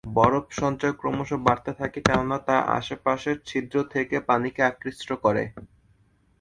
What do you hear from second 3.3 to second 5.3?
ছিদ্র থেকে পানিকে আকৃষ্ট